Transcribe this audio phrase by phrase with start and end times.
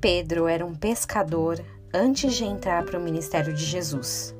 [0.00, 1.58] Pedro era um pescador
[1.92, 4.32] antes de entrar para o ministério de Jesus.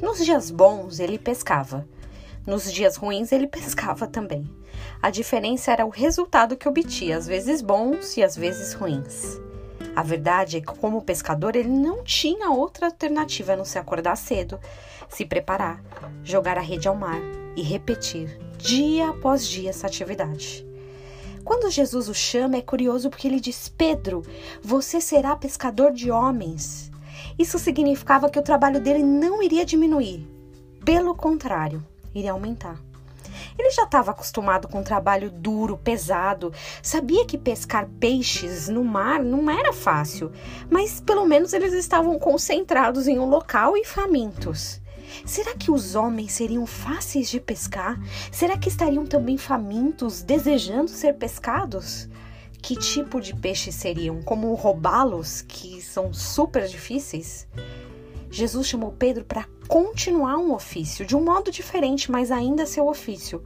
[0.00, 1.86] Nos dias bons, ele pescava.
[2.46, 4.50] Nos dias ruins, ele pescava também.
[5.02, 9.38] A diferença era o resultado que obtia, às vezes bons e às vezes ruins.
[9.94, 14.16] A verdade é que, como pescador, ele não tinha outra alternativa a não se acordar
[14.16, 14.58] cedo,
[15.10, 15.84] se preparar,
[16.22, 17.20] jogar a rede ao mar
[17.54, 20.66] e repetir dia após dia essa atividade.
[21.44, 24.22] Quando Jesus o chama, é curioso porque ele diz: Pedro,
[24.62, 26.90] você será pescador de homens.
[27.38, 30.26] Isso significava que o trabalho dele não iria diminuir,
[30.84, 31.84] pelo contrário,
[32.14, 32.80] iria aumentar.
[33.58, 39.22] Ele já estava acostumado com um trabalho duro, pesado, sabia que pescar peixes no mar
[39.22, 40.32] não era fácil,
[40.70, 44.80] mas pelo menos eles estavam concentrados em um local e famintos.
[45.24, 48.00] Será que os homens seriam fáceis de pescar?
[48.30, 52.08] Será que estariam também famintos, desejando ser pescados?
[52.60, 54.22] Que tipo de peixes seriam?
[54.22, 57.46] Como roubá-los, que são super difíceis?
[58.30, 63.44] Jesus chamou Pedro para continuar um ofício, de um modo diferente, mas ainda seu ofício.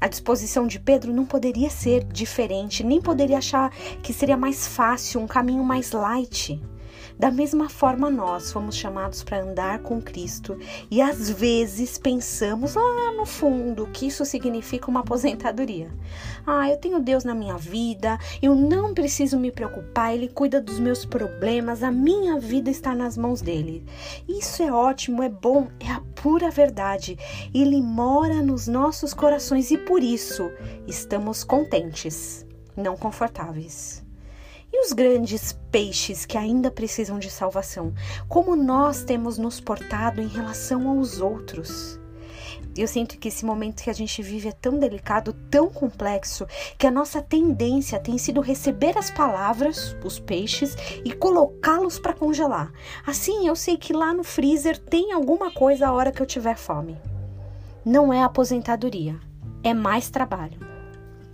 [0.00, 3.70] A disposição de Pedro não poderia ser diferente, nem poderia achar
[4.02, 6.60] que seria mais fácil, um caminho mais light.
[7.18, 10.58] Da mesma forma, nós fomos chamados para andar com Cristo
[10.90, 15.90] e às vezes pensamos lá no fundo que isso significa uma aposentadoria.
[16.46, 20.78] Ah, eu tenho Deus na minha vida, eu não preciso me preocupar, Ele cuida dos
[20.78, 23.84] meus problemas, a minha vida está nas mãos dele.
[24.28, 27.18] Isso é ótimo, é bom, é a pura verdade.
[27.54, 30.50] Ele mora nos nossos corações e por isso
[30.86, 32.46] estamos contentes,
[32.76, 34.02] não confortáveis.
[34.72, 37.92] E os grandes peixes que ainda precisam de salvação?
[38.26, 42.00] Como nós temos nos portado em relação aos outros?
[42.74, 46.46] Eu sinto que esse momento que a gente vive é tão delicado, tão complexo,
[46.78, 50.74] que a nossa tendência tem sido receber as palavras, os peixes,
[51.04, 52.72] e colocá-los para congelar.
[53.06, 56.56] Assim, eu sei que lá no freezer tem alguma coisa a hora que eu tiver
[56.56, 56.96] fome.
[57.84, 59.20] Não é aposentadoria,
[59.62, 60.71] é mais trabalho.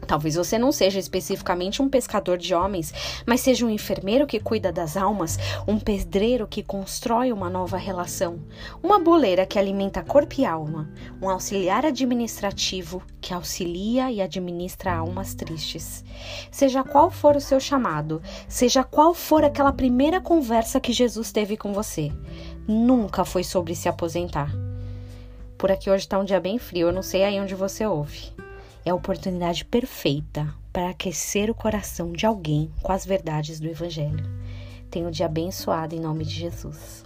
[0.09, 2.95] Talvez você não seja especificamente um pescador de homens,
[3.27, 5.39] mas seja um enfermeiro que cuida das almas,
[5.69, 8.41] um pedreiro que constrói uma nova relação,
[8.83, 15.35] uma boleira que alimenta corpo e alma, um auxiliar administrativo que auxilia e administra almas
[15.35, 16.03] tristes.
[16.51, 21.55] Seja qual for o seu chamado, seja qual for aquela primeira conversa que Jesus teve
[21.55, 22.11] com você,
[22.67, 24.51] nunca foi sobre se aposentar.
[25.59, 28.48] Por aqui hoje está um dia bem frio, eu não sei aí onde você ouve
[28.89, 34.25] é a oportunidade perfeita para aquecer o coração de alguém com as verdades do Evangelho.
[34.91, 37.05] Tenha um dia abençoado em nome de Jesus.